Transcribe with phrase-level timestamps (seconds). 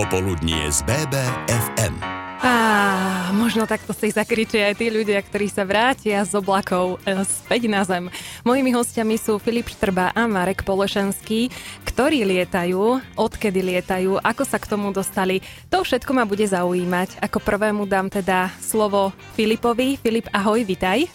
[0.00, 1.92] Popoludnie z BBFM.
[2.40, 7.68] Á, možno takto si zakričia aj tí ľudia, ktorí sa vrátia z oblakov e, späť
[7.68, 8.08] na zem.
[8.40, 11.52] Mojimi hostiami sú Filip Štrba a Marek Polešenský,
[11.84, 15.44] ktorí lietajú, odkedy lietajú, ako sa k tomu dostali.
[15.68, 17.20] To všetko ma bude zaujímať.
[17.20, 20.00] Ako prvému dám teda slovo Filipovi.
[20.00, 21.12] Filip, ahoj, vitaj.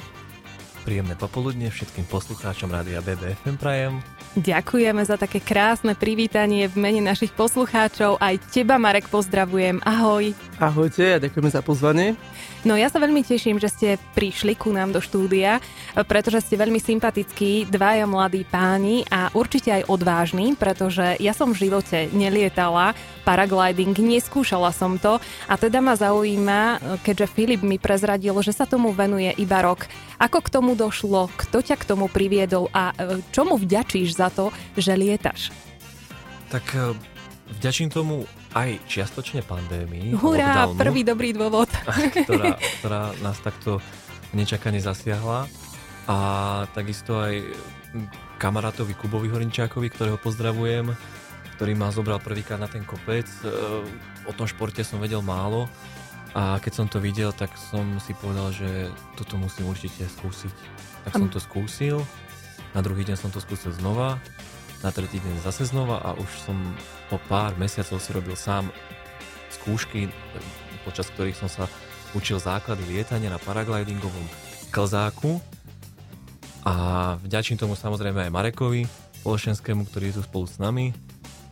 [0.86, 3.98] Príjemné popoludne všetkým poslucháčom Rádia BBFM Prajem.
[4.36, 8.20] Ďakujeme za také krásne privítanie v mene našich poslucháčov.
[8.20, 9.80] Aj teba, Marek, pozdravujem.
[9.80, 10.36] Ahoj.
[10.60, 12.20] Ahojte a ďakujeme za pozvanie.
[12.66, 15.62] No ja sa veľmi teším, že ste prišli ku nám do štúdia,
[16.10, 21.70] pretože ste veľmi sympatickí, dvaja mladí páni a určite aj odvážni, pretože ja som v
[21.70, 28.52] živote nelietala paragliding, neskúšala som to a teda ma zaujíma, keďže Filip mi prezradil, že
[28.52, 29.86] sa tomu venuje iba rok.
[30.18, 34.54] Ako k tomu došlo, kto ťa k tomu priviedol a e, čomu vďačíš za to,
[34.78, 35.50] že lietaš?
[36.50, 36.94] Tak e,
[37.60, 38.26] vďačím tomu
[38.56, 40.16] aj čiastočne pandémii.
[40.16, 41.68] Hurá, lockdownu, prvý dobrý dôvod.
[42.26, 43.84] ktorá, ktorá nás takto
[44.32, 45.50] nečakane zasiahla.
[46.06, 46.18] A
[46.78, 47.42] takisto aj
[48.38, 50.94] kamarátovi Kubovi Horinčákovi, ktorého pozdravujem,
[51.58, 53.26] ktorý ma zobral prvýkrát na ten kopec.
[53.42, 53.50] E,
[54.26, 55.66] o tom športe som vedel málo
[56.36, 60.52] a keď som to videl, tak som si povedal, že toto musím určite skúsiť.
[61.08, 62.04] Tak som to skúsil,
[62.76, 64.20] na druhý deň som to skúsil znova
[64.86, 66.54] na tretí deň zase znova a už som
[67.10, 68.70] po pár mesiacov si robil sám
[69.50, 70.14] skúšky,
[70.86, 71.66] počas ktorých som sa
[72.14, 74.30] učil základy lietania na paraglidingovom
[74.70, 75.42] klzáku.
[76.62, 78.86] A vďačím tomu samozrejme aj Marekovi
[79.26, 80.94] Polešenskému, ktorý je tu spolu s nami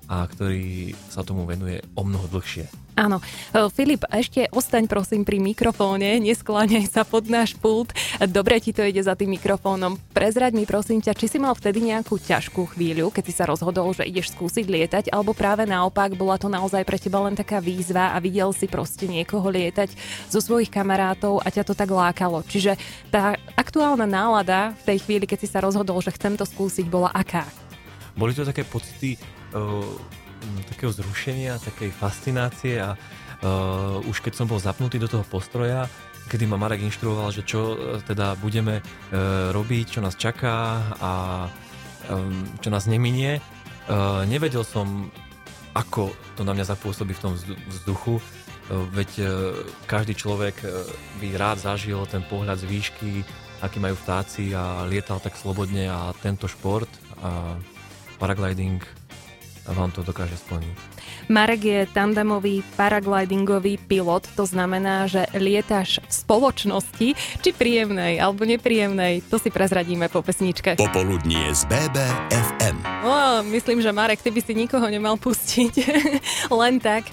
[0.07, 2.83] a ktorý sa tomu venuje o mnoho dlhšie.
[2.93, 3.17] Áno.
[3.17, 7.89] E, Filip, ešte ostaň prosím pri mikrofóne, neskláňaj sa pod náš pult.
[8.29, 9.97] Dobre ti to ide za tým mikrofónom.
[10.13, 13.97] Prezraď mi prosím ťa, či si mal vtedy nejakú ťažkú chvíľu, keď si sa rozhodol,
[13.97, 18.13] že ideš skúsiť lietať, alebo práve naopak, bola to naozaj pre teba len taká výzva
[18.13, 19.89] a videl si proste niekoho lietať
[20.29, 22.45] zo svojich kamarátov a ťa to tak lákalo.
[22.45, 22.77] Čiže
[23.09, 27.09] tá aktuálna nálada v tej chvíli, keď si sa rozhodol, že chcem to skúsiť, bola
[27.09, 27.49] aká?
[28.13, 29.17] Boli to také pocity
[30.67, 35.87] takého zrušenia, takej fascinácie a uh, už keď som bol zapnutý do toho postroja,
[36.27, 41.11] kedy ma Marek inštruoval, že čo uh, teda budeme uh, robiť, čo nás čaká a
[42.11, 45.11] um, čo nás neminie, uh, nevedel som,
[45.75, 47.33] ako to na mňa zapôsobí v tom
[47.69, 48.23] vzduchu, uh,
[48.91, 49.27] veď uh,
[49.87, 50.83] každý človek uh,
[51.23, 53.11] by rád zažil ten pohľad z výšky,
[53.63, 56.91] aký majú vtáci a lietal tak slobodne a tento šport
[57.23, 57.55] a
[58.19, 58.83] paragliding
[59.71, 60.75] vám to dokáže splniť.
[61.31, 69.23] Marek je tandemový paraglidingový pilot, to znamená, že lietaš v spoločnosti, či príjemnej alebo nepríjemnej,
[69.31, 70.75] to si prezradíme po pesničke.
[70.75, 72.77] Popoludnie z BBFM.
[73.07, 75.73] O, myslím, že Marek, ty by si nikoho nemal pustiť
[76.59, 77.07] len tak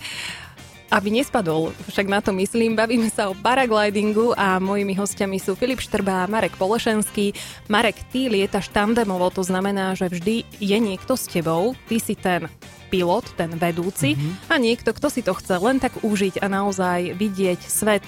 [0.90, 5.78] aby nespadol, však na to myslím, bavíme sa o paraglidingu a mojimi hostiami sú Filip
[5.78, 7.32] Štrba a Marek Polešenský.
[7.70, 12.50] Marek, ty lietaš tandemovo, to znamená, že vždy je niekto s tebou, ty si ten
[12.90, 14.50] pilot, ten vedúci mm-hmm.
[14.50, 18.02] a niekto, kto si to chce len tak užiť a naozaj vidieť svet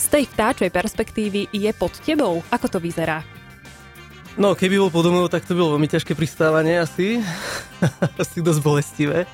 [0.00, 2.40] z tej vtáčej perspektívy je pod tebou.
[2.48, 3.20] Ako to vyzerá?
[4.40, 7.20] No, keby bol podo tak to bolo veľmi ťažké pristávanie asi.
[8.22, 9.28] asi dosť bolestivé.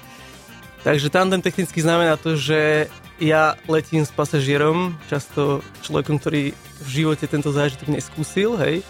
[0.87, 2.87] Takže tandem technicky znamená to, že
[3.19, 8.87] ja letím s pasažierom, často človekom, ktorý v živote tento zážitok neskúsil, hej.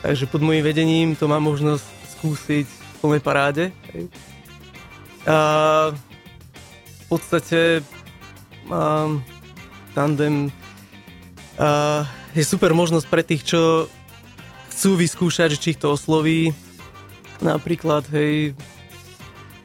[0.00, 1.84] Takže pod môjim vedením to má možnosť
[2.16, 4.08] skúsiť v plnej paráde, hej.
[5.28, 5.36] A
[7.04, 7.84] v podstate
[8.72, 9.20] um,
[9.92, 10.48] tandem
[11.60, 13.92] uh, je super možnosť pre tých, čo
[14.72, 16.56] chcú vyskúšať, či ich to osloví.
[17.44, 18.56] Napríklad, hej,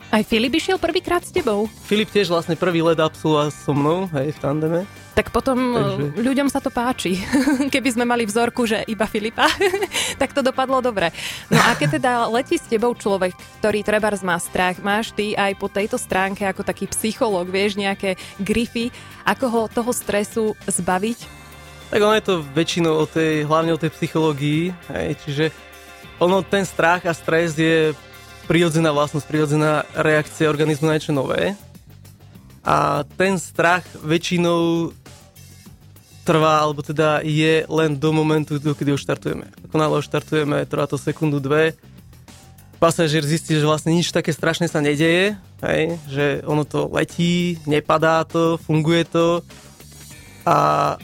[0.09, 1.69] aj Filip išiel prvýkrát s tebou?
[1.85, 4.81] Filip tiež vlastne prvý let absolvoval so mnou, hej, v tandeme.
[5.13, 6.23] Tak potom Takže...
[6.25, 7.21] ľuďom sa to páči.
[7.73, 9.45] Keby sme mali vzorku, že iba Filipa,
[10.21, 11.13] tak to dopadlo dobre.
[11.53, 15.53] No a keď teda letí s tebou človek, ktorý treba má strach, máš ty aj
[15.61, 18.89] po tejto stránke ako taký psychológ, vieš, nejaké grify,
[19.27, 21.19] ako ho toho stresu zbaviť?
[21.89, 25.45] Tak ono je to väčšinou o tej, hlavne o tej psychológii, hej, čiže
[26.17, 27.93] ono, ten strach a stres je
[28.49, 31.53] prirodzená vlastnosť, prirodzená reakcia organizmu na niečo nové.
[32.65, 34.89] A ten strach väčšinou
[36.25, 39.45] trvá, alebo teda je len do momentu, kedy už štartujeme.
[39.69, 41.77] Ako náhle štartujeme, trvá to sekundu, dve,
[42.81, 46.01] pasažier zistí, že vlastne nič také strašné sa nedeje, hej?
[46.09, 49.45] že ono to letí, nepadá to, funguje to
[50.49, 50.55] a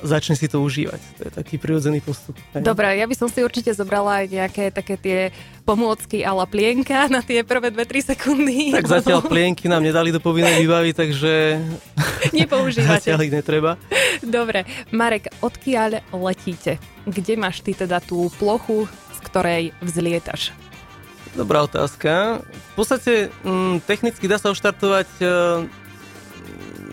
[0.02, 0.98] začne si to užívať.
[0.98, 2.34] To je taký prirodzený postup.
[2.58, 5.20] Dobre, ja by som si určite zobrala aj nejaké také tie
[5.62, 8.74] pomôcky la plienka na tie prvé 2-3 sekundy.
[8.74, 11.62] Tak zatiaľ plienky nám nedali do povinnej výbavy, takže
[12.34, 13.06] nepoužívate.
[13.06, 13.78] zatiaľ ich netreba.
[14.26, 16.82] Dobre, Marek, odkiaľ letíte?
[17.06, 20.58] Kde máš ty teda tú plochu, z ktorej vzlietaš?
[21.38, 22.42] Dobrá otázka.
[22.42, 25.26] V podstate m, technicky dá sa oštartovať e,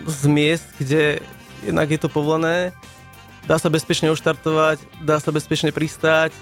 [0.04, 1.22] z miest, kde
[1.62, 2.74] jednak je to povolené,
[3.46, 6.34] dá sa bezpečne oštartovať, dá sa bezpečne pristáť,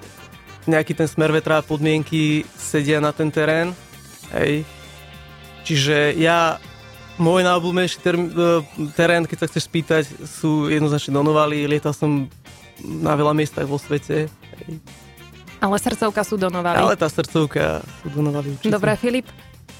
[0.68, 3.72] nejaký ten smer vetra a podmienky sedia na ten terén.
[4.36, 4.68] Hej.
[5.64, 6.60] Čiže ja,
[7.16, 8.26] môj najobľúbenejší ter, e,
[8.96, 12.28] terén, keď sa chceš spýtať, sú jednoznačne Donovali, lietal som
[12.80, 14.28] na veľa miestach vo svete.
[14.28, 14.80] Hej.
[15.60, 16.76] Ale srdcovka sú Donovali.
[16.80, 18.72] Ale tá srdcovka sú Donovali určite.
[18.72, 19.28] Dobre, Filip,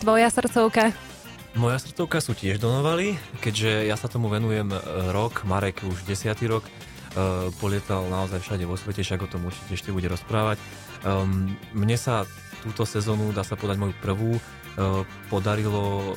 [0.01, 1.10] tvoja srdcovka?
[1.59, 4.79] Moja srdcovka sú tiež Donovali, keďže ja sa tomu venujem e,
[5.11, 9.75] rok, Marek už desiatý rok, uh, polietal naozaj všade vo svete, však o tom určite
[9.75, 10.63] ešte bude rozprávať.
[11.03, 12.23] Um, mne sa
[12.63, 16.15] túto sezónu, dá sa podať moju prvú, uh, podarilo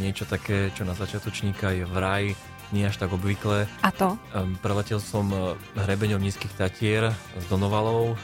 [0.00, 2.32] niečo také, čo na začiatočníka je vraj
[2.72, 3.68] nie až tak obvyklé.
[3.84, 4.16] A to?
[4.32, 5.30] Um, preletel som
[5.76, 8.16] hrebeňom nízkych Tatier s Donovalou,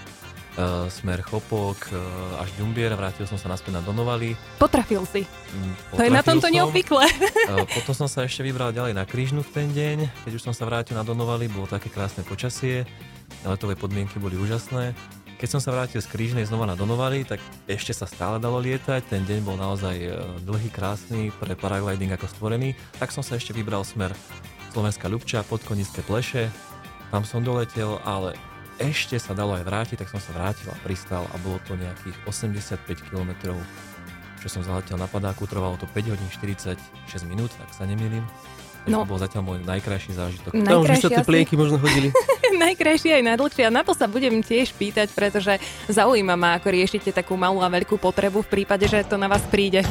[0.91, 4.37] smer Chopok uh, až Ďumbier, vrátil som sa naspäť na Donovali.
[4.57, 5.25] Potrafil si.
[5.27, 7.05] Mm, to je na tomto neobvykle.
[7.07, 10.55] uh, potom som sa ešte vybral ďalej na Krížnu v ten deň, keď už som
[10.57, 12.89] sa vrátil na Donovali, bolo také krásne počasie,
[13.45, 14.93] letové podmienky boli úžasné.
[15.41, 19.09] Keď som sa vrátil z Krížnej znova na Donovali, tak ešte sa stále dalo lietať,
[19.09, 19.97] ten deň bol naozaj
[20.45, 24.13] dlhý, krásny, pre paragliding ako stvorený, tak som sa ešte vybral smer
[24.77, 26.53] Slovenská Ľubča, podkonické pleše,
[27.09, 28.37] tam som doletel, ale
[28.81, 32.17] ešte sa dalo aj vrátiť, tak som sa vrátil a pristal a bolo to nejakých
[32.25, 32.81] 85
[33.13, 33.53] km,
[34.41, 36.81] čo som zaletel na padáku, trvalo to 5 hodín 46
[37.29, 38.25] minút, tak sa nemýlim.
[38.89, 39.05] No.
[39.05, 40.51] To bol zatiaľ môj najkrajší zážitok.
[40.65, 42.09] Tam už sa tie plienky možno hodili.
[42.65, 45.61] najkrajší aj najdlhší a na to sa budem tiež pýtať, pretože
[45.93, 49.45] zaujíma ma, ako riešite takú malú a veľkú potrebu v prípade, že to na vás
[49.53, 49.85] príde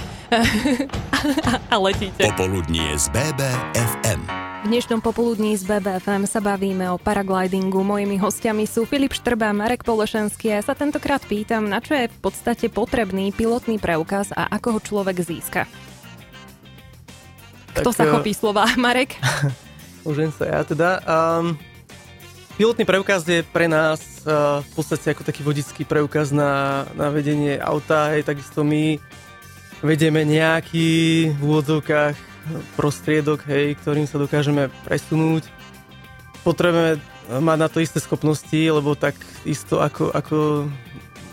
[1.74, 2.26] a letíte.
[2.26, 4.39] Popoludnie z BBFM.
[4.60, 7.80] V dnešnom popoludní z BBFM sa bavíme o paraglidingu.
[7.80, 10.52] Mojimi hostiami sú Filip Štrba a Marek Polešenský.
[10.52, 14.80] Ja sa tentokrát pýtam, na čo je v podstate potrebný pilotný preukaz a ako ho
[14.84, 15.64] človek získa.
[17.72, 18.68] Kto tak, sa eh, chopí slova?
[18.84, 19.16] Marek?
[20.04, 21.08] Môžem sa ja teda.
[21.08, 21.56] Um,
[22.60, 27.56] pilotný preukaz je pre nás uh, v podstate ako taký vodický preukaz na, na vedenie
[27.64, 28.12] auta.
[28.12, 29.00] Hej, takisto my
[29.80, 32.29] vedieme nejaký v úvodzovkách
[32.74, 35.48] prostriedok, hej, ktorým sa dokážeme presunúť.
[36.42, 39.14] Potrebujeme mať na to isté schopnosti, lebo tak
[39.46, 40.38] isto ako, ako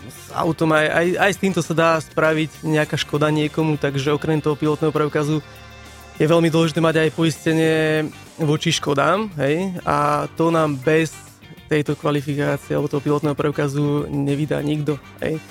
[0.07, 4.37] s autom aj, aj, aj s týmto sa dá spraviť nejaká škoda niekomu, takže okrem
[4.37, 5.41] toho pilotného preukazu
[6.17, 11.13] je veľmi dôležité mať aj poistenie voči škodám, hej, a to nám bez
[11.67, 15.41] tejto kvalifikácie alebo toho pilotného preukazu nevydá nikto, hej.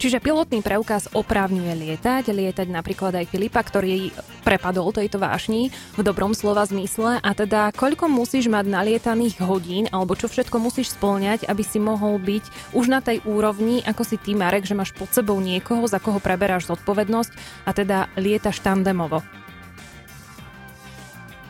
[0.00, 4.08] Čiže pilotný preukaz oprávňuje lietať, lietať napríklad aj Filipa, ktorý
[4.40, 10.16] prepadol tejto vášni v dobrom slova zmysle a teda koľko musíš mať nalietaných hodín alebo
[10.16, 14.32] čo všetko musíš spĺňať, aby si mohol byť už na tej úrovni, ako si ty
[14.32, 17.36] Marek, že máš pod sebou niekoho, za koho preberáš zodpovednosť
[17.68, 19.20] a teda lietaš tandemovo.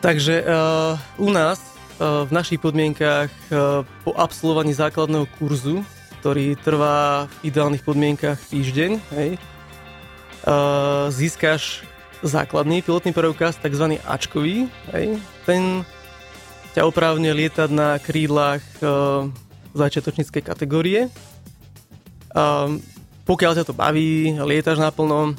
[0.03, 5.87] Takže uh, u nás uh, v našich podmienkách uh, po absolvovaní základného kurzu
[6.21, 9.41] ktorý trvá v ideálnych podmienkach týždeň, hej,
[11.09, 11.81] získaš
[12.21, 13.97] základný pilotný preukaz, tzv.
[14.05, 15.17] Ačkový, hej,
[15.49, 15.81] ten
[16.77, 19.25] ťa oprávne lietať na krídlach uh,
[19.73, 21.09] začiatočníckej kategórie.
[23.25, 25.35] Pokiaľ ťa to baví, lietaš naplno,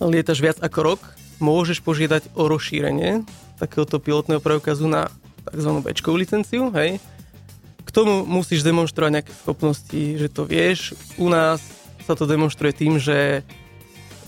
[0.00, 1.00] lietaš viac ako rok,
[1.42, 3.26] môžeš požiadať o rozšírenie
[3.60, 5.12] takéhoto pilotného preukazu na
[5.50, 5.70] tzv.
[5.84, 7.02] bečkovú licenciu, hej,
[7.90, 10.94] k tomu musíš demonstrovať nejaké schopnosti, že to vieš.
[11.18, 11.58] U nás
[12.06, 13.42] sa to demonstruje tým, že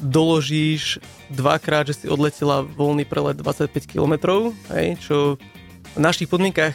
[0.02, 0.98] doložíš
[1.30, 4.42] dvakrát, že si odletela voľný prelet 25 km,
[4.74, 5.38] hej, čo
[5.94, 6.74] v našich podmienkach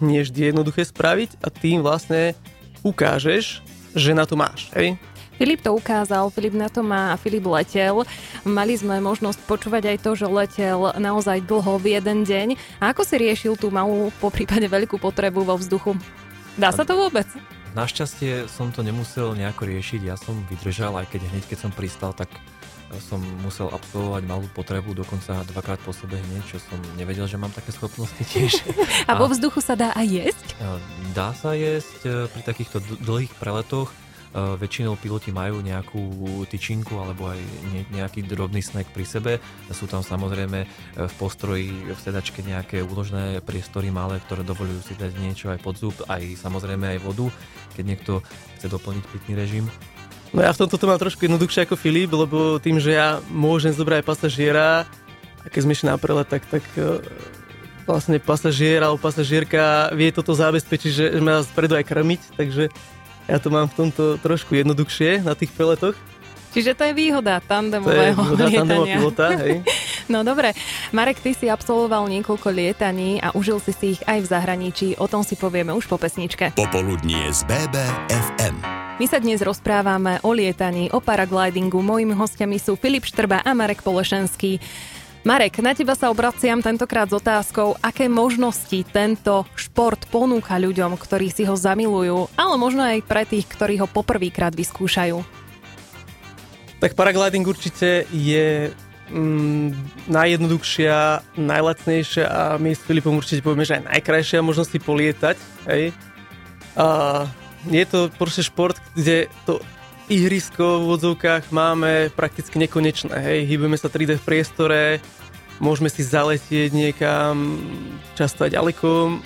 [0.00, 2.32] nie je vždy jednoduché spraviť a tým vlastne
[2.80, 3.60] ukážeš,
[3.92, 4.72] že na to máš.
[4.72, 4.96] Hej.
[5.36, 8.06] Filip to ukázal, Filip na to má a Filip letel.
[8.46, 12.48] Mali sme možnosť počúvať aj to, že letel naozaj dlho v jeden deň.
[12.78, 15.98] A ako si riešil tú malú, po prípade veľkú potrebu vo vzduchu?
[16.56, 17.24] Dá sa to vôbec?
[17.72, 22.12] Našťastie som to nemusel nejako riešiť, ja som vydržal, aj keď hneď keď som pristal,
[22.12, 22.28] tak
[23.00, 27.48] som musel absolvovať malú potrebu, dokonca dvakrát po sebe hneď, čo som nevedel, že mám
[27.48, 28.60] také schopnosti tiež.
[29.08, 30.46] A vo vzduchu sa dá aj jesť?
[31.16, 33.88] Dá sa jesť e, pri takýchto dlhých preletoch.
[34.32, 36.00] Väčšinou piloti majú nejakú
[36.48, 37.40] tyčinku alebo aj
[37.92, 39.32] nejaký drobný snack pri sebe.
[39.68, 40.58] Sú tam samozrejme
[40.96, 45.76] v postroji v sedačke nejaké úložné priestory malé, ktoré dovolujú si dať niečo aj pod
[45.76, 47.28] zub, aj samozrejme aj vodu,
[47.76, 48.12] keď niekto
[48.56, 49.64] chce doplniť pitný režim.
[50.32, 53.76] No ja v tomto to mám trošku jednoduchšie ako Filip, lebo tým, že ja môžem
[53.76, 54.68] zobrať aj pasažiera,
[55.42, 57.02] a keď sme išli na prelet, tak, tak e,
[57.84, 62.70] vlastne pasažier alebo pasažierka vie toto zabezpečiť, že ma spredu aj krmiť, takže
[63.30, 65.94] ja to mám v tomto trošku jednoduchšie na tých preletoch.
[66.52, 68.96] Čiže to je výhoda tandemového to je výhoda lietania.
[69.00, 69.56] pilota, hej.
[70.12, 70.52] No dobre,
[70.90, 74.88] Marek, ty si absolvoval niekoľko lietaní a užil si si ich aj v zahraničí.
[74.98, 76.52] O tom si povieme už po pesničke.
[76.58, 78.56] Popoludnie z BBFM.
[78.98, 81.80] My sa dnes rozprávame o lietaní, o paraglidingu.
[81.80, 84.60] Mojimi hostiami sú Filip Štrba a Marek Polešenský.
[85.22, 91.30] Marek, na teba sa obraciam tentokrát s otázkou, aké možnosti tento šport ponúka ľuďom, ktorí
[91.30, 95.22] si ho zamilujú, ale možno aj pre tých, ktorí ho poprvýkrát vyskúšajú.
[96.82, 98.74] Tak paragliding určite je
[99.14, 105.36] mm, najjednoduchšia, najlacnejšia a my s Filipom určite povieme, že aj najkrajšia možnosť si polietať.
[105.70, 105.94] Hej.
[106.74, 106.86] A
[107.70, 109.62] je to proste šport, kde to
[110.12, 113.16] ihrisko v odzovkách máme prakticky nekonečné.
[113.16, 113.38] Hej.
[113.48, 114.80] Hýbeme sa 3D v priestore,
[115.56, 117.56] môžeme si zaletieť niekam,
[118.12, 119.16] často aj ďaleko.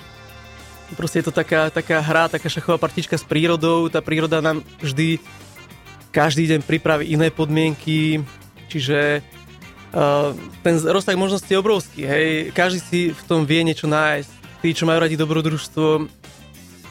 [0.94, 3.90] Proste je to taká, taká hra, taká šachová partička s prírodou.
[3.90, 5.18] Tá príroda nám vždy
[6.14, 8.22] každý deň pripraví iné podmienky,
[8.70, 9.20] čiže
[9.90, 10.30] uh,
[10.62, 12.06] ten rozsah možností je obrovský.
[12.06, 12.54] Hej.
[12.54, 14.30] Každý si v tom vie niečo nájsť.
[14.62, 16.06] Tí, čo majú radi dobrodružstvo,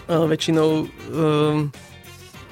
[0.06, 1.74] väčšinou um,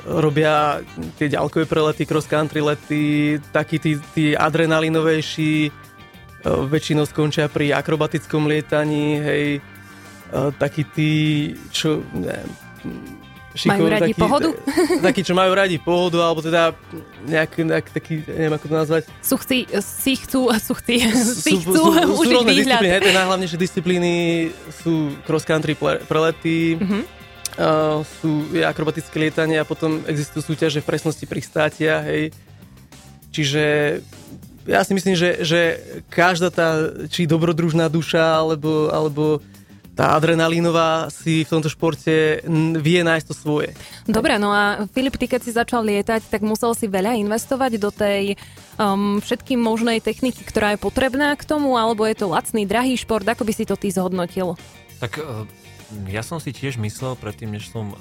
[0.05, 0.83] robia
[1.15, 8.47] tie ďalkové prelety, cross country lety, takí tí, tí adrenalinovejší, uh, väčšinou skončia pri akrobatickom
[8.47, 9.45] lietaní, hej,
[10.31, 11.11] uh, takí tí,
[11.71, 12.51] čo, neviem,
[13.53, 14.49] Šikov, majú radi taký, pohodu?
[15.13, 16.73] Takí, čo majú radi pohodu, alebo teda
[17.29, 19.03] nejak, nejak taký, neviem ako to nazvať.
[19.21, 21.05] Sú chci, si chcú, sú chci,
[21.45, 22.81] si chcú sú, sú, sú výhľad.
[22.81, 24.13] Disciplíny, tie najhlavnejšie disciplíny
[24.81, 27.22] sú cross country prelety, mm-hmm
[28.21, 32.33] sú akrobatické lietanie a potom existujú súťaže v presnosti pristátia, hej.
[33.33, 33.63] Čiže
[34.69, 35.61] ja si myslím, že, že
[36.07, 39.43] každá tá, či dobrodružná duša, alebo, alebo
[39.93, 42.41] tá adrenalínová si v tomto športe
[42.81, 43.69] vie nájsť to svoje.
[44.09, 47.93] Dobre, no a Filip, ty keď si začal lietať, tak musel si veľa investovať do
[47.93, 48.33] tej
[48.81, 53.25] um, všetkým možnej techniky, ktorá je potrebná k tomu, alebo je to lacný, drahý šport,
[53.27, 54.57] ako by si to ty zhodnotil?
[54.97, 55.62] Tak uh
[56.09, 57.97] ja som si tiež myslel predtým, než som uh,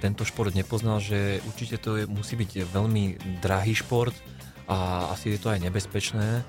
[0.00, 3.04] tento šport nepoznal, že určite to je, musí byť veľmi
[3.40, 4.14] drahý šport
[4.68, 6.44] a asi je to aj nebezpečné.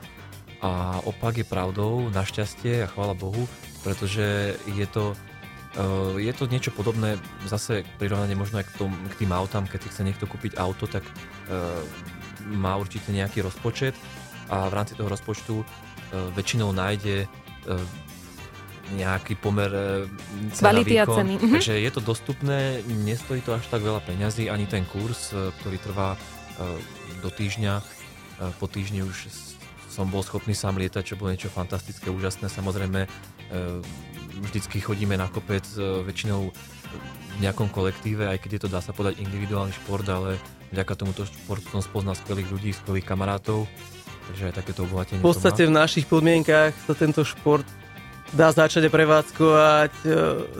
[0.63, 3.51] A opak je pravdou, našťastie a chvála Bohu,
[3.83, 5.11] pretože je to,
[5.79, 9.91] uh, je to niečo podobné, zase prirovnanie možno aj k, tom, k tým autám, keď
[9.91, 11.83] chce niekto kúpiť auto, tak uh,
[12.47, 13.95] má určite nejaký rozpočet
[14.51, 15.63] a v rámci toho rozpočtu
[16.35, 17.25] väčšinou nájde
[18.91, 19.87] nejaký pomer e,
[20.51, 21.39] Kvality a ceny.
[21.39, 21.55] Mhm.
[21.55, 25.77] Takže je to dostupné, nestojí to až tak veľa peňazí, ani ten kurz, e, ktorý
[25.79, 26.17] trvá e,
[27.23, 28.03] do týždňa.
[28.59, 29.29] Po týždni už
[29.87, 32.49] som bol schopný sám lietať, čo bolo niečo fantastické, úžasné.
[32.49, 33.05] Samozrejme,
[34.41, 39.21] vždycky chodíme na kopec väčšinou v nejakom kolektíve, aj keď je to dá sa podať
[39.21, 40.41] individuálny šport, ale
[40.73, 43.69] vďaka tomuto športu som spoznal skvelých ľudí, skvelých kamarátov,
[44.33, 45.21] takže aj takéto obohatenie.
[45.21, 47.63] V podstate v našich podmienkách sa tento šport
[48.33, 49.93] dá začať prevádzkovať.
[50.03, 50.07] E,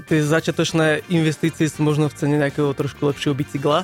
[0.06, 3.84] tie začiatočné investície sú možno v cene nejakého trošku lepšieho bicykla.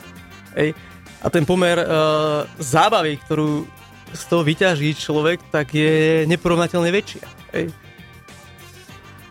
[0.54, 0.78] Ej.
[1.20, 3.68] A ten pomer uh, zábavy, ktorú
[4.16, 7.28] z toho vyťaží človek, tak je neporovnateľne väčšia.
[7.52, 7.76] Ej.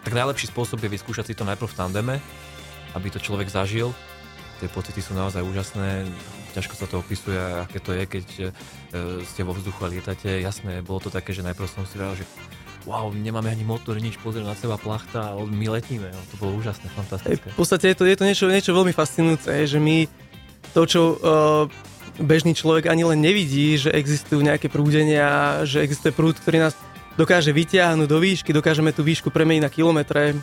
[0.04, 2.14] Tak najlepší spôsob je vyskúšať si to najprv v tandeme,
[2.92, 3.96] aby to človek zažil.
[4.60, 6.04] Tie pocity sú naozaj úžasné,
[6.52, 8.52] ťažko sa to opisuje, aké to je, keď uh,
[9.24, 10.44] ste vo vzduchu a lietate.
[10.44, 12.28] Jasné, bolo to také, že najprv som si vedel, že
[12.86, 16.58] wow, nemáme ani motor, nič, pozrie na seba plachta, ale my letíme, no, to bolo
[16.60, 17.50] úžasné, fantastické.
[17.50, 20.06] v podstate je to, je to niečo, niečo veľmi fascinujúce, že my
[20.72, 21.64] to, čo uh,
[22.20, 26.74] bežný človek ani len nevidí, že existujú nejaké prúdenia, že existuje prúd, ktorý nás
[27.18, 30.38] dokáže vyťahnuť do výšky, dokážeme tú výšku premeniť na kilometre.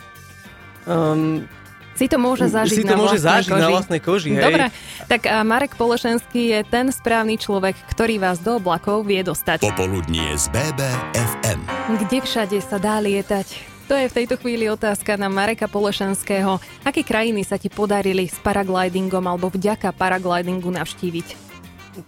[0.84, 1.48] Um,
[1.96, 3.64] si to môže zažiť, si to na, môže vlastnej zažiť koži.
[3.64, 4.28] na vlastnej koži.
[4.36, 4.44] Hej.
[4.44, 4.64] Dobre,
[5.08, 9.64] tak a Marek Polešenský je ten správny človek, ktorý vás do oblakov vie dostať.
[9.64, 11.60] Popoludnie z BBFM.
[12.04, 13.76] Kde všade sa dá lietať?
[13.86, 16.58] To je v tejto chvíli otázka na Mareka Polešenského.
[16.82, 21.28] Aké krajiny sa ti podarili s paraglidingom alebo vďaka paraglidingu navštíviť?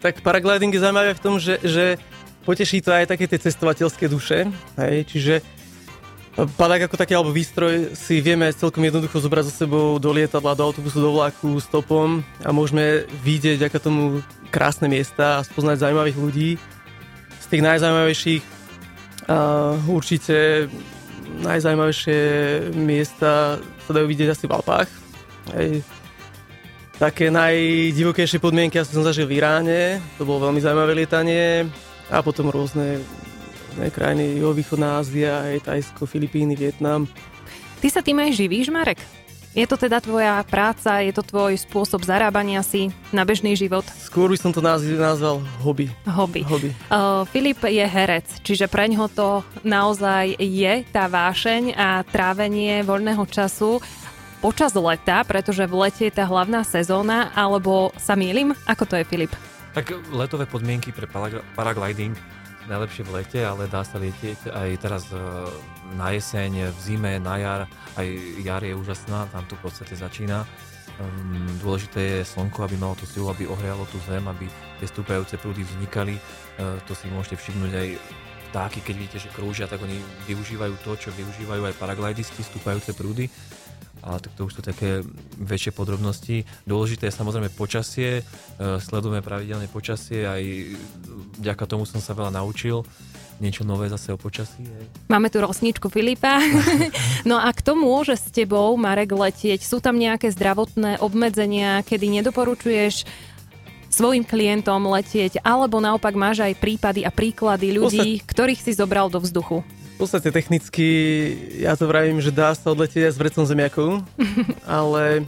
[0.02, 1.96] Tak paragliding je zaujímavé v tom, že, že
[2.42, 4.50] poteší to aj také tie cestovateľské duše.
[4.74, 5.34] Hej, čiže
[6.38, 10.70] Padák ako taký alebo výstroj si vieme celkom jednoducho zobrať so sebou do lietadla, do
[10.70, 14.02] autobusu, do vlaku, stopom a môžeme vidieť ako tomu
[14.54, 16.50] krásne miesta a spoznať zaujímavých ľudí.
[17.42, 18.42] Z tých najzaujímavejších
[19.26, 20.70] uh, určite
[21.42, 22.18] najzaujímavejšie
[22.70, 24.90] miesta sa dajú vidieť asi v Alpách.
[25.58, 25.82] Hej.
[27.02, 31.66] Také najdivokejšie podmienky asi som zažil v Iráne, to bolo veľmi zaujímavé lietanie
[32.14, 33.02] a potom rôzne
[33.78, 37.06] rôzne krajiny, juhovýchodná Ázia, aj Tajsko, Filipíny, Vietnam.
[37.78, 38.98] Ty sa tým aj živíš, Marek?
[39.54, 43.86] Je to teda tvoja práca, je to tvoj spôsob zarábania si na bežný život?
[44.02, 45.94] Skôr by som to nazval hobby.
[46.10, 46.42] Hobby.
[46.42, 46.74] hobby.
[46.90, 53.22] Uh, Filip je herec, čiže pre ňo to naozaj je tá vášeň a trávenie voľného
[53.30, 53.78] času
[54.42, 58.58] počas leta, pretože v lete je tá hlavná sezóna, alebo sa mýlim?
[58.66, 59.30] Ako to je, Filip?
[59.70, 61.06] Tak letové podmienky pre
[61.54, 62.37] paragliding
[62.68, 65.16] najlepšie v lete, ale dá sa lietieť aj teraz e,
[65.96, 67.60] na jeseň, v zime, na jar.
[67.96, 68.06] Aj
[68.44, 70.44] jar je úžasná, tam to v podstate začína.
[70.98, 74.50] Um, dôležité je slnko, aby malo tú silu, aby ohrialo tú zem, aby
[74.82, 76.18] tie stúpajúce prúdy vznikali.
[76.58, 77.88] Uh, to si môžete všimnúť aj
[78.50, 79.94] vtáky, keď vidíte, že krúžia, tak oni
[80.26, 83.30] využívajú to, čo využívajú aj paraglidisti, stúpajúce prúdy
[84.02, 85.04] ale tak to už sú také
[85.38, 86.46] väčšie podrobnosti.
[86.64, 88.22] Dôležité je samozrejme počasie, e,
[88.78, 90.42] sledujeme pravidelne počasie, aj
[91.38, 92.86] vďaka tomu som sa veľa naučil
[93.38, 94.66] niečo nové zase o počasí.
[94.66, 94.84] Hej.
[95.06, 96.42] Máme tu rosničku Filipa.
[97.30, 99.62] no a kto môže s tebou, Marek, letieť?
[99.62, 103.06] Sú tam nejaké zdravotné obmedzenia, kedy nedoporučuješ
[103.88, 109.18] svojim klientom letieť, alebo naopak máš aj prípady a príklady ľudí, ktorých si zobral do
[109.18, 109.64] vzduchu?
[109.98, 110.86] V podstate technicky
[111.58, 113.98] ja to vravím, že dá sa odletieť aj s vrecom zemiakov,
[114.62, 115.26] ale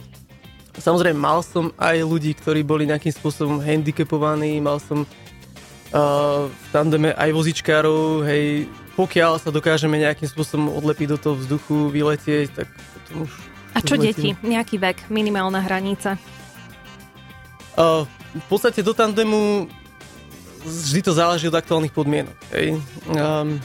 [0.79, 7.11] samozrejme mal som aj ľudí, ktorí boli nejakým spôsobom handicapovaní, mal som uh, v tandeme
[7.19, 13.27] aj vozičkárov, hej, pokiaľ sa dokážeme nejakým spôsobom odlepiť do toho vzduchu, vyletieť, tak potom
[13.27, 13.31] už...
[13.75, 14.39] A čo deti?
[14.39, 16.15] Nejaký vek, minimálna hranica?
[17.75, 19.67] Uh, v podstate do tandemu
[20.63, 22.39] vždy to záleží od aktuálnych podmienok.
[22.55, 22.79] Hej.
[23.11, 23.59] Um,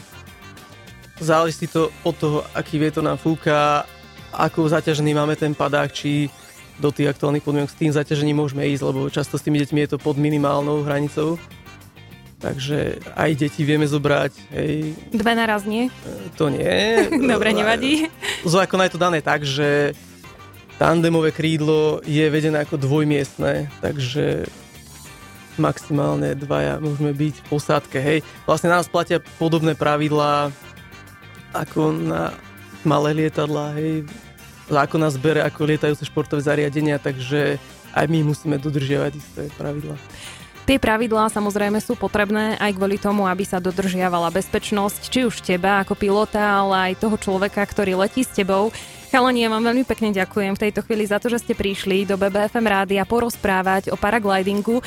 [1.16, 3.88] Záleží to od toho, aký vietor nám fúka,
[4.36, 6.28] ako zaťažený máme ten padák, či
[6.76, 9.90] do tých aktuálnych podmienok s tým zaťažením môžeme ísť, lebo často s tými deťmi je
[9.96, 11.40] to pod minimálnou hranicou.
[12.36, 14.32] Takže aj deti vieme zobrať.
[14.52, 14.92] Hej.
[15.08, 15.88] Dve naraz nie?
[16.36, 17.00] To nie.
[17.32, 18.12] Dobre, nevadí.
[18.44, 19.96] Zákon je to dané tak, že
[20.76, 24.44] tandemové krídlo je vedené ako dvojmiestné, takže
[25.56, 27.96] maximálne dvaja môžeme byť v posádke.
[28.04, 28.18] Hej.
[28.44, 30.52] Vlastne nás platia podobné pravidlá
[31.54, 32.34] ako na
[32.86, 34.06] malé lietadlá, hej.
[34.66, 37.58] Zákon nás bere ako lietajúce športové zariadenia, takže
[37.94, 39.94] aj my musíme dodržiavať isté pravidlá.
[40.66, 45.78] Tie pravidlá samozrejme sú potrebné aj kvôli tomu, aby sa dodržiavala bezpečnosť, či už teba
[45.86, 48.74] ako pilota, ale aj toho človeka, ktorý letí s tebou.
[49.16, 52.20] Chalani, ja vám veľmi pekne ďakujem v tejto chvíli za to, že ste prišli do
[52.20, 54.84] BBFM rádia porozprávať o paraglidingu.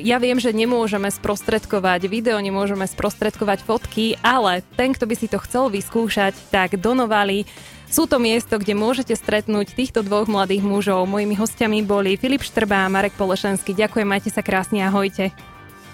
[0.00, 5.36] Ja viem, že nemôžeme sprostredkovať video, nemôžeme sprostredkovať fotky, ale ten, kto by si to
[5.44, 7.44] chcel vyskúšať, tak donovali
[7.92, 11.04] sú to miesto, kde môžete stretnúť týchto dvoch mladých mužov.
[11.04, 13.76] Mojimi hostiami boli Filip Štrbá a Marek Polešenský.
[13.76, 15.36] Ďakujem, majte sa krásne, ahojte.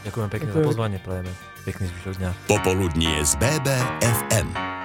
[0.06, 0.62] Ďakujem pekne Ďakujem.
[0.62, 1.34] za pozvanie, prajeme.
[1.66, 2.30] Pekný zvyšok dňa.
[2.46, 4.81] Popoludnie z BBFM.